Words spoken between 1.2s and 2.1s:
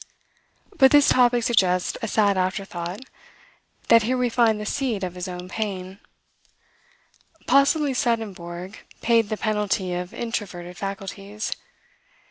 suggests a